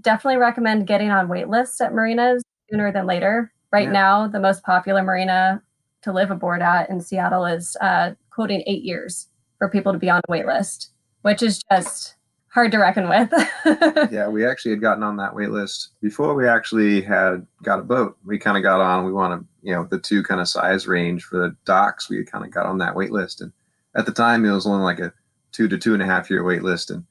[0.00, 3.52] definitely recommend getting on wait lists at marinas sooner than later.
[3.70, 3.92] Right yeah.
[3.92, 5.62] now, the most popular marina
[6.02, 10.10] to live aboard at in Seattle is uh, quoting eight years for people to be
[10.10, 10.90] on a wait list,
[11.22, 12.16] which is just
[12.50, 13.30] hard to reckon with.
[14.12, 17.82] yeah, we actually had gotten on that wait list before we actually had got a
[17.82, 18.16] boat.
[18.24, 21.24] We kind of got on, we wanted, you know, the two kind of size range
[21.24, 22.10] for the docks.
[22.10, 23.40] We kind of got on that wait list.
[23.40, 23.52] And
[23.96, 25.12] at the time, it was only like a
[25.52, 26.90] two to two and a half year wait list.
[26.90, 27.04] And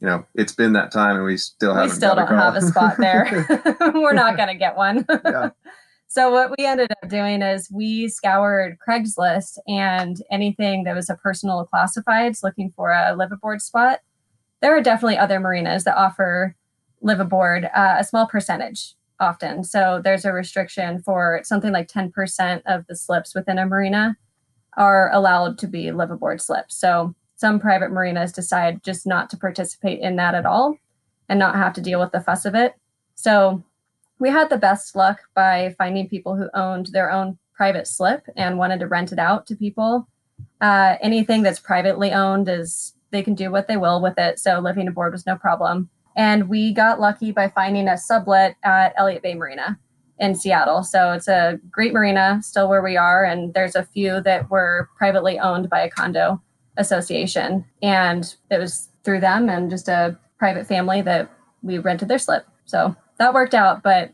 [0.00, 1.90] you know, it's been that time and we still haven't.
[1.90, 3.46] We still don't have a spot there.
[3.94, 5.04] We're not going to get one.
[5.24, 5.50] yeah.
[6.10, 11.16] So what we ended up doing is we scoured Craigslist and anything that was a
[11.16, 14.00] personal classifieds looking for a live aboard spot.
[14.60, 16.56] There are definitely other marinas that offer
[17.00, 19.64] live aboard uh, a small percentage often.
[19.64, 24.16] So there's a restriction for something like 10% of the slips within a marina
[24.76, 26.76] are allowed to be live aboard slips.
[26.76, 30.76] So some private marinas decide just not to participate in that at all
[31.28, 32.74] and not have to deal with the fuss of it.
[33.14, 33.62] So
[34.18, 38.58] we had the best luck by finding people who owned their own private slip and
[38.58, 40.08] wanted to rent it out to people.
[40.60, 44.38] Uh, anything that's privately owned is they can do what they will with it.
[44.38, 45.88] So living aboard was no problem.
[46.16, 49.78] And we got lucky by finding a sublet at Elliott Bay Marina
[50.18, 50.82] in Seattle.
[50.82, 53.24] So it's a great marina, still where we are.
[53.24, 56.42] And there's a few that were privately owned by a condo
[56.76, 57.64] association.
[57.82, 61.30] And it was through them and just a private family that
[61.62, 62.46] we rented their slip.
[62.64, 63.82] So that worked out.
[63.82, 64.12] But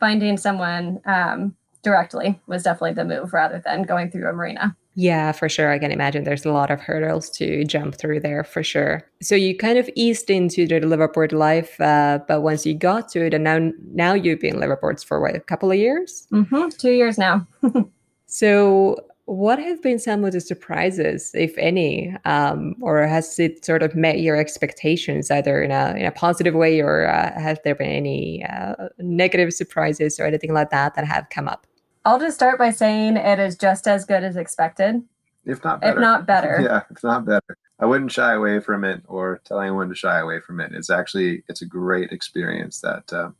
[0.00, 4.76] finding someone um, directly was definitely the move rather than going through a marina.
[4.96, 5.70] Yeah, for sure.
[5.70, 9.02] I can imagine there's a lot of hurdles to jump through there for sure.
[9.20, 13.26] So you kind of eased into the liveaboard life, uh, but once you got to
[13.26, 16.26] it, and now now you've been liveaboards for what a couple of years?
[16.32, 17.46] Mm-hmm, two years now.
[18.26, 23.82] so what have been some of the surprises, if any, um, or has it sort
[23.82, 27.74] of met your expectations, either in a in a positive way, or uh, have there
[27.74, 31.66] been any uh, negative surprises or anything like that that have come up?
[32.04, 35.02] I'll just start by saying it is just as good as expected,
[35.46, 35.92] if not better.
[35.96, 37.56] If not better, yeah, if not better.
[37.80, 40.72] I wouldn't shy away from it or tell anyone to shy away from it.
[40.72, 43.30] It's actually it's a great experience that uh,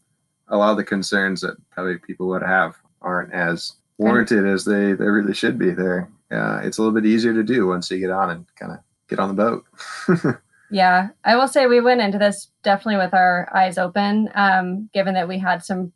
[0.48, 4.92] a lot of the concerns that probably people would have aren't as warranted as they
[4.92, 6.08] they really should be there.
[6.30, 8.78] Uh, it's a little bit easier to do once you get on and kind of
[9.08, 10.40] get on the boat.
[10.70, 15.14] yeah, I will say we went into this definitely with our eyes open, um, given
[15.14, 15.92] that we had some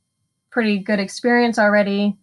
[0.51, 2.17] pretty good experience already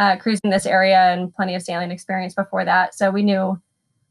[0.00, 2.94] uh, cruising this area and plenty of sailing experience before that.
[2.94, 3.60] So we knew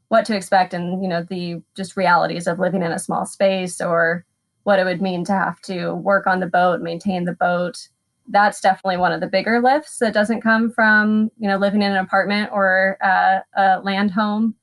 [0.08, 3.80] what to expect and you know the just realities of living in a small space
[3.80, 4.24] or
[4.62, 7.88] what it would mean to have to work on the boat, maintain the boat.
[8.28, 11.90] That's definitely one of the bigger lifts that doesn't come from you know living in
[11.90, 14.54] an apartment or uh, a land home.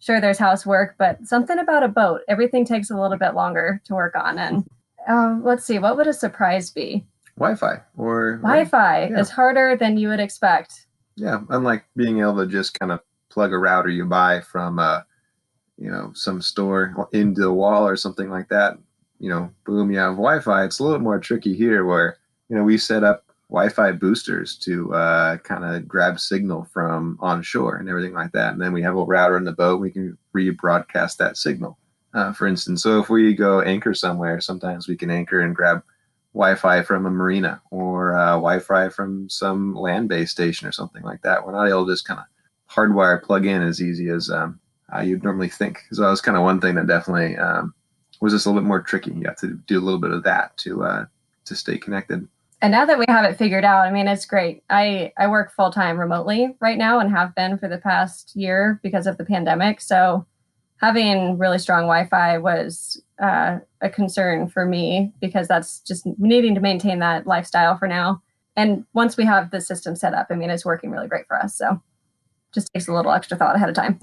[0.00, 3.94] Sure, there's housework, but something about a boat, everything takes a little bit longer to
[3.94, 4.36] work on.
[4.36, 4.66] And
[5.08, 7.06] uh, let's see, what would a surprise be?
[7.42, 9.18] Wi-Fi or Wi-Fi yeah.
[9.18, 10.86] is harder than you would expect.
[11.16, 13.00] Yeah, unlike being able to just kind of
[13.30, 15.00] plug a router you buy from, uh,
[15.76, 18.78] you know, some store into the wall or something like that.
[19.18, 20.64] You know, boom, you have Wi-Fi.
[20.64, 24.94] It's a little more tricky here, where you know we set up Wi-Fi boosters to
[24.94, 28.96] uh, kind of grab signal from onshore and everything like that, and then we have
[28.96, 29.80] a router in the boat.
[29.80, 31.78] We can rebroadcast that signal.
[32.14, 35.82] Uh, for instance, so if we go anchor somewhere, sometimes we can anchor and grab
[36.34, 41.44] Wi-Fi from a marina or uh, Wi-Fi from some land-based station or something like that.
[41.44, 42.26] We're not able to just kind of
[42.72, 44.58] hardwire plug in as easy as um,
[44.94, 45.80] uh, you'd normally think.
[45.92, 47.74] So that was kind of one thing that definitely um,
[48.20, 49.12] was just a little bit more tricky.
[49.12, 51.04] You have to do a little bit of that to uh,
[51.44, 52.26] to stay connected.
[52.62, 54.62] And now that we have it figured out, I mean, it's great.
[54.70, 58.80] I I work full time remotely right now and have been for the past year
[58.82, 59.80] because of the pandemic.
[59.80, 60.24] So
[60.80, 66.60] having really strong Wi-Fi was uh, a concern for me because that's just needing to
[66.60, 68.20] maintain that lifestyle for now.
[68.56, 71.38] And once we have the system set up, I mean, it's working really great for
[71.38, 71.56] us.
[71.56, 71.80] So
[72.52, 73.98] just takes a little extra thought ahead of time.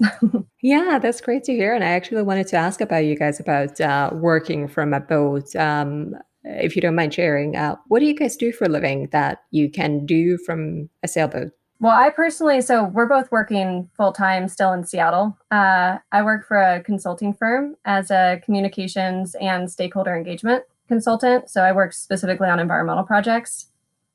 [0.62, 1.72] yeah, that's great to hear.
[1.72, 5.54] And I actually wanted to ask about you guys about uh, working from a boat.
[5.54, 9.08] Um, if you don't mind sharing, uh, what do you guys do for a living
[9.12, 11.52] that you can do from a sailboat?
[11.80, 15.38] Well, I personally, so we're both working full time still in Seattle.
[15.50, 21.48] Uh, I work for a consulting firm as a communications and stakeholder engagement consultant.
[21.48, 23.68] So I work specifically on environmental projects.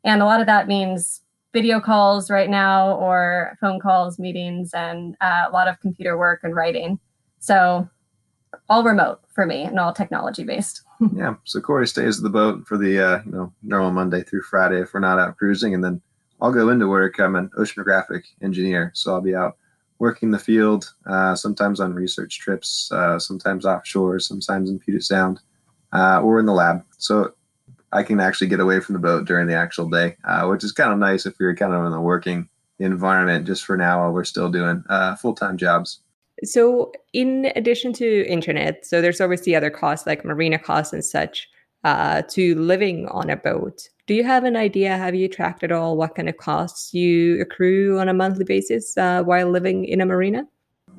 [0.03, 1.21] And a lot of that means
[1.53, 6.41] video calls right now or phone calls, meetings, and uh, a lot of computer work
[6.43, 6.99] and writing.
[7.39, 7.89] So
[8.69, 10.83] all remote for me and all technology based.
[11.15, 11.35] yeah.
[11.45, 14.81] So Corey stays at the boat for the uh, you know normal Monday through Friday
[14.81, 16.01] if we're not out cruising, and then
[16.45, 17.19] I'll go into work.
[17.19, 19.57] I'm an oceanographic engineer, so I'll be out
[19.97, 25.39] working the field, uh, sometimes on research trips, uh, sometimes offshore, sometimes in Puget Sound,
[25.91, 26.83] uh, or in the lab.
[26.99, 27.33] So
[27.93, 30.71] I can actually get away from the boat during the actual day, uh, which is
[30.71, 34.11] kind of nice if you're kind of in the working environment just for now while
[34.11, 36.01] we're still doing uh, full time jobs.
[36.43, 41.49] So, in addition to internet, so there's obviously other costs like marina costs and such
[41.83, 43.89] uh, to living on a boat.
[44.07, 44.95] Do you have an idea?
[44.97, 48.95] Have you tracked at all what kind of costs you accrue on a monthly basis
[48.97, 50.45] uh, while living in a marina?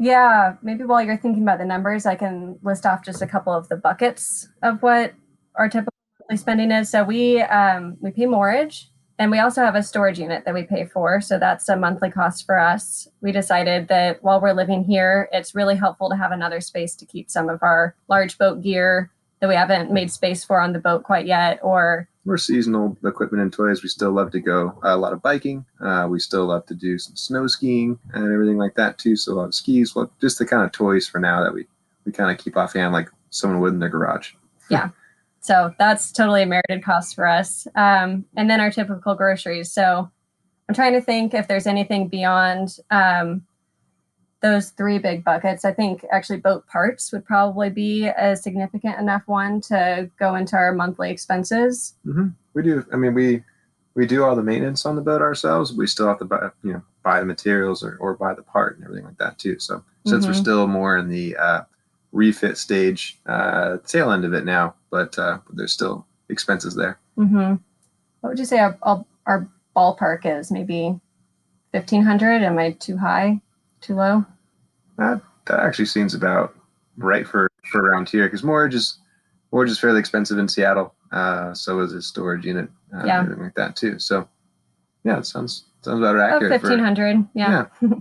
[0.01, 3.53] Yeah, maybe while you're thinking about the numbers, I can list off just a couple
[3.53, 5.14] of the buckets of what
[5.55, 5.92] our typical
[6.35, 6.90] spending is.
[6.90, 8.90] So we um, we pay mortgage,
[9.21, 11.21] and we also have a storage unit that we pay for.
[11.21, 13.07] So that's a monthly cost for us.
[13.21, 17.07] We decided that while we're living here, it's really helpful to have another space to
[17.07, 20.81] keep some of our large boat gear that we haven't made space for on the
[20.81, 23.83] boat quite yet, or more seasonal equipment and toys.
[23.83, 25.65] We still love to go a lot of biking.
[25.81, 29.17] Uh, we still love to do some snow skiing and everything like that too.
[29.17, 31.67] So a lot of skis, well, just the kind of toys for now that we
[32.05, 34.33] we kind of keep offhand like someone would in their garage.
[34.69, 34.89] Yeah.
[35.39, 37.69] So that's totally a merited cost for us.
[37.77, 39.71] Um, and then our typical groceries.
[39.71, 40.11] So
[40.69, 43.47] I'm trying to think if there's anything beyond um,
[44.47, 45.65] those three big buckets.
[45.65, 50.57] I think actually boat parts would probably be a significant enough one to go into
[50.57, 51.95] our monthly expenses.
[52.07, 52.29] Mm-hmm.
[52.55, 52.85] We do.
[52.93, 53.43] I mean, we
[53.95, 55.73] we do all the maintenance on the boat ourselves.
[55.73, 58.77] We still have to buy, you know, buy the materials or, or buy the part
[58.77, 59.59] and everything like that too.
[59.59, 60.33] So since mm-hmm.
[60.33, 61.63] we're still more in the uh,
[62.13, 66.99] refit stage, uh, tail end of it now, but uh, there's still expenses there.
[67.17, 67.55] Mm-hmm.
[68.21, 68.77] What would you say our,
[69.27, 70.51] our ballpark is?
[70.51, 71.01] Maybe
[71.73, 72.43] fifteen hundred?
[72.43, 73.41] Am I too high,
[73.81, 74.25] too low?
[74.99, 76.55] That that actually seems about
[76.97, 78.99] right for for around here because mortgage is
[79.53, 80.95] mortgage is fairly expensive in Seattle.
[81.13, 83.99] Uh, so is a storage unit, uh, yeah, everything like that too.
[83.99, 84.29] So
[85.05, 86.61] yeah, it sounds sounds about accurate.
[86.61, 87.67] Fifteen hundred, yeah.
[87.81, 87.89] yeah.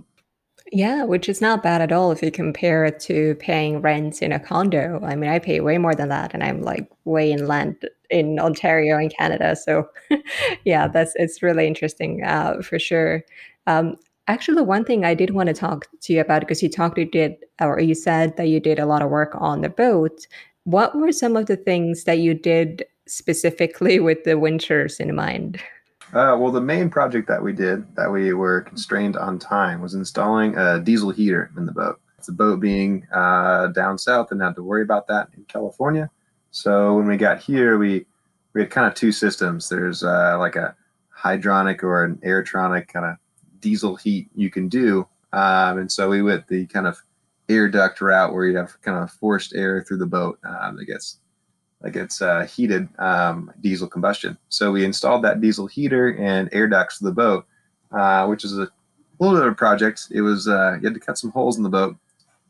[0.72, 4.32] Yeah, which is not bad at all if you compare it to paying rent in
[4.32, 5.00] a condo.
[5.04, 8.98] I mean, I pay way more than that, and I'm like way inland in Ontario
[8.98, 9.54] in Canada.
[9.54, 9.88] So,
[10.64, 13.24] yeah, that's it's really interesting uh, for sure.
[13.68, 13.96] Um,
[14.28, 17.04] actually, one thing I did want to talk to you about because you talked, you
[17.04, 20.26] did, or you said that you did a lot of work on the boat.
[20.64, 25.60] What were some of the things that you did specifically with the winters in mind?
[26.12, 29.94] Uh, well, the main project that we did that we were constrained on time was
[29.94, 32.00] installing a diesel heater in the boat.
[32.24, 36.10] The boat being uh, down south and had to worry about that in California.
[36.50, 38.06] So when we got here, we
[38.52, 39.68] we had kind of two systems.
[39.68, 40.74] There's uh, like a
[41.16, 43.16] hydronic or an airtronic kind of
[43.66, 47.02] diesel heat you can do, um, and so we went the kind of
[47.48, 50.84] air duct route where you have kind of forced air through the boat um, that
[50.84, 51.18] gets
[51.82, 54.38] that gets uh, heated um, diesel combustion.
[54.50, 57.44] So we installed that diesel heater and air ducts to the boat,
[57.90, 58.70] uh, which is a
[59.18, 60.08] little bit of a project.
[60.12, 61.96] It was uh, you had to cut some holes in the boat,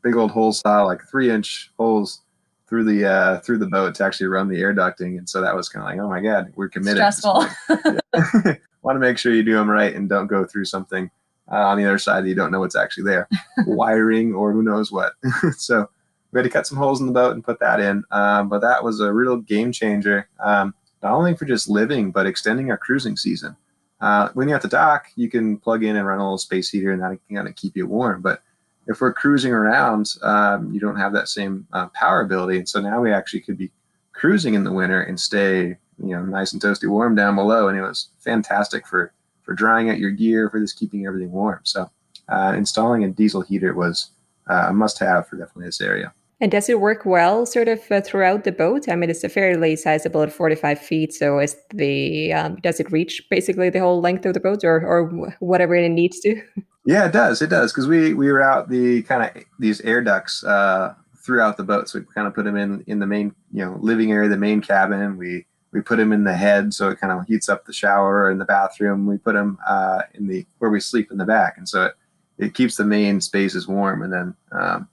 [0.03, 2.21] big old hole style, like three inch holes
[2.69, 5.17] through the uh, through the boat to actually run the air ducting.
[5.17, 7.01] And so that was kind of like, oh my god, we're committed.
[7.13, 7.47] Stressful.
[8.87, 11.11] Want to make sure you do them right and don't go through something
[11.51, 13.27] uh, on the other side that you don't know what's actually there,
[13.67, 15.11] wiring or who knows what.
[15.57, 15.89] so
[16.31, 18.05] we had to cut some holes in the boat and put that in.
[18.11, 20.73] Um, but that was a real game changer, um,
[21.03, 23.57] not only for just living, but extending our cruising season.
[23.99, 26.69] Uh, when you're at the dock, you can plug in and run a little space
[26.69, 28.21] heater, and that can kind of keep you warm.
[28.21, 28.41] But
[28.87, 32.59] if we're cruising around, um, you don't have that same uh, power ability.
[32.59, 33.69] And so now we actually could be
[34.13, 37.67] cruising in the winter and stay, you know, nice and toasty warm down below.
[37.67, 41.61] And it was fantastic for for drying out your gear, for just keeping everything warm.
[41.63, 41.89] So
[42.27, 44.09] uh, installing a diesel heater was
[44.49, 46.13] uh, a must-have for definitely this area.
[46.39, 48.87] And does it work well, sort of uh, throughout the boat?
[48.89, 51.13] I mean, it's a fairly sizable at forty-five feet.
[51.13, 54.85] So, is the um, does it reach basically the whole length of the boat, or
[54.85, 55.07] or
[55.39, 56.41] whatever it needs to?
[56.87, 57.41] Yeah, it does.
[57.41, 61.63] It does because we we route the kind of these air ducts uh, throughout the
[61.65, 61.89] boat.
[61.89, 64.37] So we kind of put them in in the main you know living area, the
[64.37, 65.17] main cabin.
[65.17, 68.29] We we put them in the head so it kind of heats up the shower
[68.29, 69.05] and the bathroom.
[69.05, 71.95] We put them uh, in the where we sleep in the back, and so it,
[72.37, 74.01] it keeps the main spaces warm.
[74.01, 74.87] And then um,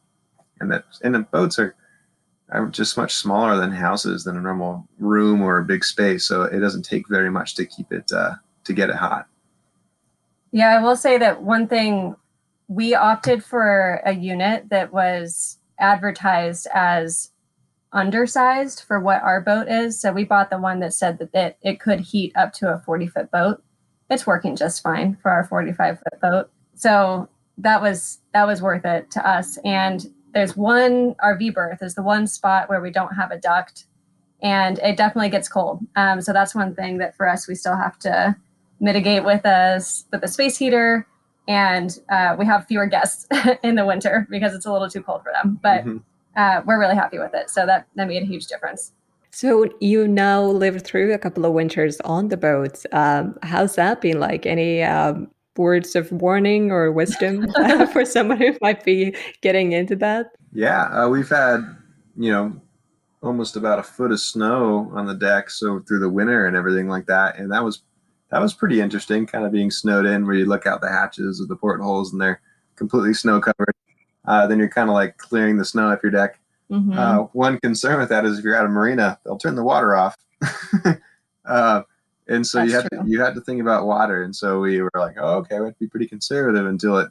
[0.61, 1.75] and that and the boats are
[2.51, 6.27] are just much smaller than houses than a normal room or a big space.
[6.27, 9.27] So it doesn't take very much to keep it uh, to get it hot.
[10.53, 12.14] Yeah, I will say that one thing
[12.68, 17.31] we opted for a unit that was advertised as
[17.95, 20.01] undersized for what our boat is.
[20.01, 22.79] So we bought the one that said that it, it could heat up to a
[22.81, 23.63] 40 foot boat.
[24.11, 26.51] It's working just fine for our 45 foot boat.
[26.75, 27.29] So
[27.59, 29.59] that was that was worth it to us.
[29.65, 33.87] And there's one RV berth is the one spot where we don't have a duct
[34.43, 35.81] and it definitely gets cold.
[35.97, 38.37] Um, so that's one thing that for us we still have to
[38.81, 41.07] mitigate with us with a space heater
[41.47, 43.27] and uh, we have fewer guests
[43.63, 45.99] in the winter because it's a little too cold for them but mm-hmm.
[46.37, 47.51] Uh, we're really happy with it.
[47.51, 48.93] So that that made a huge difference.
[49.30, 54.01] So you now lived through a couple of winters on the boat um, how's that
[54.01, 54.47] been like?
[54.47, 57.49] Any um, words of warning or wisdom
[57.93, 60.32] for someone who might be getting into that?
[60.53, 61.61] Yeah uh, we've had
[62.16, 62.61] you know
[63.24, 66.89] almost about a foot of snow on the deck so through the winter and everything
[66.89, 67.39] like that.
[67.39, 67.82] And that was
[68.30, 71.41] that was pretty interesting, kind of being snowed in where you look out the hatches
[71.41, 72.41] of the portholes and they're
[72.76, 73.74] completely snow covered.
[74.27, 76.39] Uh, then you're kind of like clearing the snow off your deck.
[76.70, 76.99] Mm-hmm.
[76.99, 79.97] Uh, one concern with that is if you're at a marina, they'll turn the water
[79.97, 80.16] off.
[81.45, 81.83] uh,
[82.27, 84.22] and so That's you have to, you had to think about water.
[84.22, 87.11] And so we were like, oh, okay, we have to be pretty conservative until it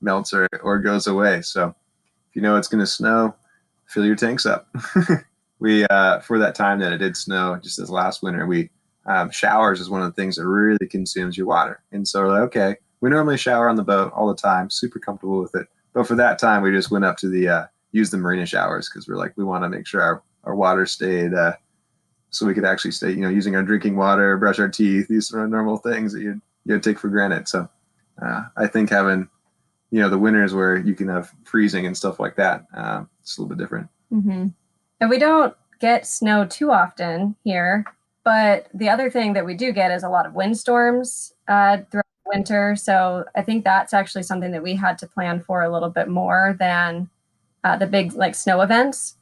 [0.00, 1.42] melts or, or goes away.
[1.42, 3.34] So if you know it's going to snow,
[3.86, 4.68] fill your tanks up.
[5.60, 8.70] we, uh, for that time that it did snow, just this last winter, we
[9.06, 11.82] um, showers is one of the things that really consumes your water.
[11.90, 14.98] And so, we're like, okay, we normally shower on the boat all the time, super
[14.98, 15.66] comfortable with it.
[15.92, 18.88] But for that time, we just went up to the uh, use the marina showers
[18.88, 21.54] because we're like, we want to make sure our, our water stayed uh,
[22.30, 25.28] so we could actually stay, you know, using our drinking water, brush our teeth, these
[25.28, 27.48] sort of normal things that you you take for granted.
[27.48, 27.68] So
[28.22, 29.28] uh, I think having,
[29.90, 33.36] you know, the winters where you can have freezing and stuff like that, uh, it's
[33.36, 33.88] a little bit different.
[34.12, 34.48] Mm-hmm.
[35.00, 37.84] And we don't get snow too often here.
[38.22, 42.04] But the other thing that we do get is a lot of windstorms uh, throughout
[42.26, 42.76] winter.
[42.76, 46.08] So I think that's actually something that we had to plan for a little bit
[46.08, 47.08] more than
[47.64, 49.16] uh, the big like snow events.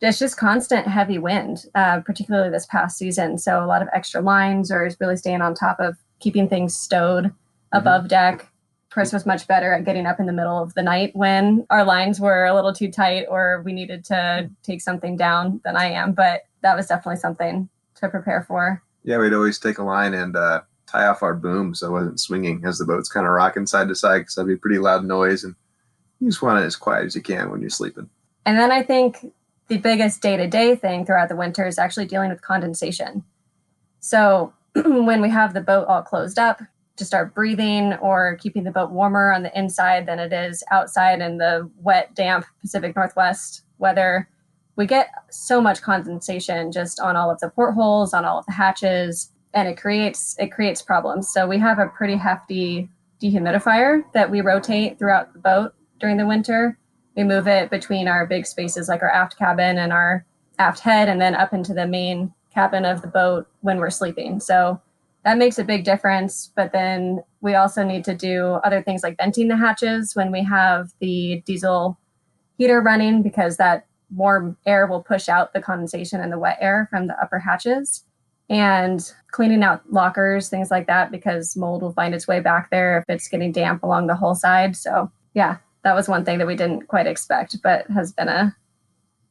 [0.00, 3.38] It's just constant heavy wind, uh, particularly this past season.
[3.38, 6.76] So a lot of extra lines or is really staying on top of keeping things
[6.76, 7.78] stowed mm-hmm.
[7.78, 8.50] above deck.
[8.90, 11.84] Chris was much better at getting up in the middle of the night when our
[11.84, 15.86] lines were a little too tight or we needed to take something down than I
[15.86, 16.12] am.
[16.12, 18.82] But that was definitely something to prepare for.
[19.04, 22.20] Yeah, we'd always take a line and uh, tie off our boom so I wasn't
[22.20, 25.04] swinging as the boat's kind of rocking side to side because that'd be pretty loud
[25.04, 25.44] noise.
[25.44, 25.54] And
[26.20, 28.08] you just want it as quiet as you can when you're sleeping.
[28.44, 29.32] And then I think
[29.68, 33.24] the biggest day to day thing throughout the winter is actually dealing with condensation.
[34.00, 36.62] So when we have the boat all closed up,
[36.96, 41.20] to start breathing or keeping the boat warmer on the inside than it is outside
[41.20, 44.26] in the wet, damp Pacific Northwest weather
[44.76, 48.52] we get so much condensation just on all of the portholes, on all of the
[48.52, 51.28] hatches, and it creates it creates problems.
[51.32, 52.90] So we have a pretty hefty
[53.20, 56.78] dehumidifier that we rotate throughout the boat during the winter.
[57.16, 60.26] We move it between our big spaces like our aft cabin and our
[60.58, 64.40] aft head and then up into the main cabin of the boat when we're sleeping.
[64.40, 64.80] So
[65.24, 66.52] that makes a big difference.
[66.54, 70.44] But then we also need to do other things like venting the hatches when we
[70.44, 71.98] have the diesel
[72.58, 76.88] heater running because that warm air will push out the condensation and the wet air
[76.90, 78.04] from the upper hatches
[78.48, 82.98] and cleaning out lockers, things like that, because mold will find its way back there
[82.98, 84.76] if it's getting damp along the whole side.
[84.76, 88.56] So, yeah, that was one thing that we didn't quite expect, but has been a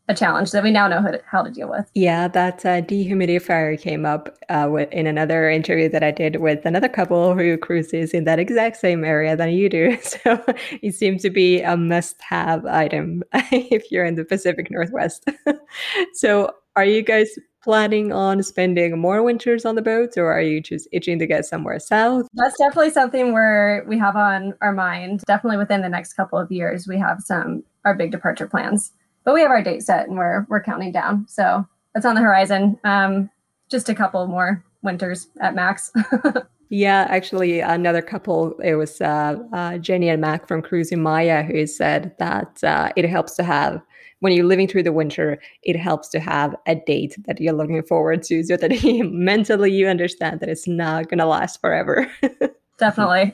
[0.08, 1.90] a challenge that we now know how to, deal with.
[1.96, 6.90] Yeah, that uh, dehumidifier came up uh, in another interview that I did with another
[6.90, 9.98] couple who cruises in that exact same area than you do.
[10.26, 10.44] So
[10.82, 15.30] it seems to be a must-have item if you're in the Pacific Northwest.
[16.14, 17.30] so are you guys
[17.66, 21.46] planning on spending more winters on the boats or are you just itching to get
[21.46, 22.28] somewhere south?
[22.36, 25.24] That's definitely something where we have on our mind.
[25.26, 28.94] Definitely within the next couple of years, we have some our big departure plans.
[29.24, 31.26] But we have our date set and we're we're counting down.
[31.28, 32.80] So it's on the horizon.
[32.84, 33.32] Um,
[33.68, 35.92] just a couple more winters at max.
[36.70, 41.68] Yeah, actually, another couple, it was uh, uh, Jenny and Mac from Cruising Maya who
[41.68, 43.82] said that uh, it helps to have
[44.26, 47.84] when you're living through the winter, it helps to have a date that you're looking
[47.84, 48.72] forward to so that
[49.12, 52.12] mentally you understand that it's not going to last forever.
[52.80, 53.32] Definitely.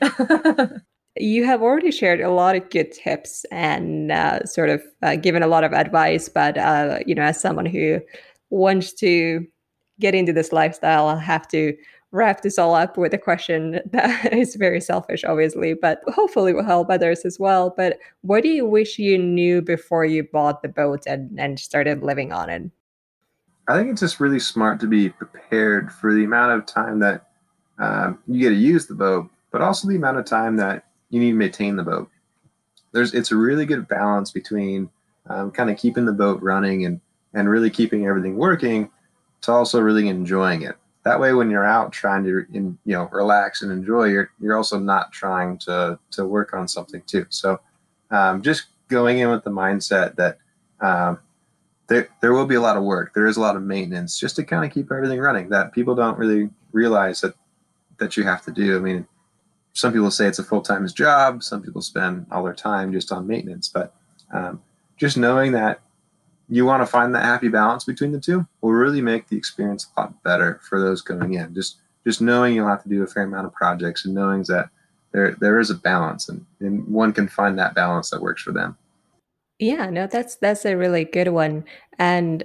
[1.16, 5.42] you have already shared a lot of good tips and uh, sort of uh, given
[5.42, 7.98] a lot of advice, but uh, you know, as someone who
[8.50, 9.46] wants to
[9.98, 11.74] get into this lifestyle, I'll have to
[12.12, 16.62] wrap this all up with a question that is very selfish, obviously, but hopefully will
[16.62, 17.74] help others as well.
[17.76, 22.02] But what do you wish you knew before you bought the boat and, and started
[22.02, 22.70] living on it?
[23.68, 27.28] I think it's just really smart to be prepared for the amount of time that
[27.78, 31.20] um, you get to use the boat, but also the amount of time that you
[31.20, 32.10] need to maintain the boat.
[32.92, 34.90] There's it's a really good balance between
[35.26, 37.00] um, kind of keeping the boat running and
[37.32, 38.90] and really keeping everything working
[39.42, 43.62] to also really enjoying it that way when you're out trying to you know relax
[43.62, 47.26] and enjoy you're you're also not trying to to work on something too.
[47.28, 47.60] So
[48.10, 50.38] um, just going in with the mindset that
[50.80, 51.18] um,
[51.88, 53.14] there there will be a lot of work.
[53.14, 55.94] There is a lot of maintenance just to kind of keep everything running that people
[55.94, 57.34] don't really realize that
[57.98, 58.76] that you have to do.
[58.76, 59.06] I mean
[59.74, 61.42] some people say it's a full-time job.
[61.42, 63.68] Some people spend all their time just on maintenance.
[63.68, 63.94] But
[64.32, 64.60] um,
[64.96, 65.80] just knowing that
[66.48, 69.86] you want to find that happy balance between the two will really make the experience
[69.96, 71.54] a lot better for those going in.
[71.54, 74.68] Just just knowing you'll have to do a fair amount of projects and knowing that
[75.12, 78.52] there there is a balance and, and one can find that balance that works for
[78.52, 78.76] them.
[79.58, 81.64] Yeah, no, that's that's a really good one.
[81.98, 82.44] And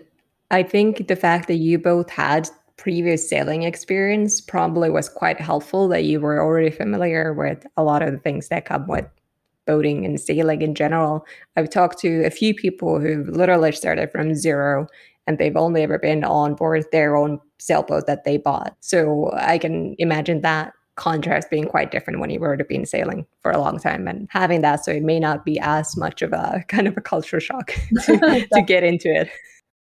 [0.51, 5.87] I think the fact that you both had previous sailing experience probably was quite helpful
[5.87, 9.07] that you were already familiar with a lot of the things that come with
[9.67, 11.25] boating and sailing in general.
[11.55, 14.87] I've talked to a few people who've literally started from zero
[15.27, 18.75] and they've only ever been on board their own sailboat that they bought.
[18.79, 23.25] So I can imagine that contrast being quite different when you were to been sailing
[23.41, 26.33] for a long time and having that so it may not be as much of
[26.33, 27.67] a kind of a culture shock
[28.05, 29.29] to, to get into it.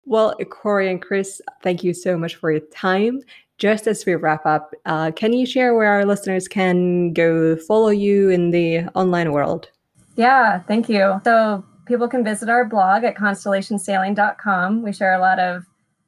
[0.06, 3.22] Well, Corey and Chris, thank you so much for your time
[3.62, 7.90] just as we wrap up, uh, can you share where our listeners can go follow
[7.90, 9.70] you in the online world?
[10.16, 11.22] Yeah, thank you.
[11.24, 14.82] So people can visit our blog at constellationsailing.com.
[14.82, 15.68] We share a lot of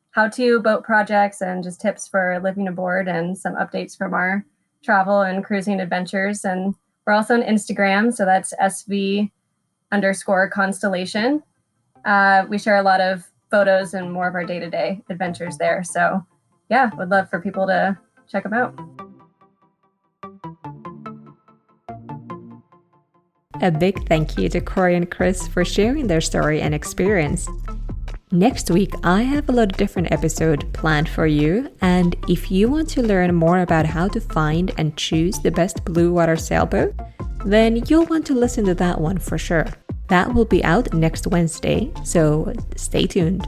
[0.10, 4.44] how to boat projects and just tips for living aboard and some updates from our
[4.84, 6.44] travel and cruising adventures.
[6.44, 6.74] And
[7.06, 8.12] we're also on Instagram.
[8.12, 9.30] So that's SV
[9.92, 11.44] underscore constellation.
[12.04, 15.60] Uh, we share a lot of photos and more of our day to day adventures
[15.60, 15.84] there.
[15.84, 16.26] So
[16.70, 17.98] yeah, would love for people to
[18.28, 18.74] check them out.
[23.62, 27.48] A big thank you to Corey and Chris for sharing their story and experience.
[28.32, 32.68] Next week, I have a lot of different episode planned for you, and if you
[32.68, 36.96] want to learn more about how to find and choose the best blue water sailboat,
[37.46, 39.68] then you'll want to listen to that one for sure.
[40.10, 43.48] That will be out next Wednesday, so stay tuned.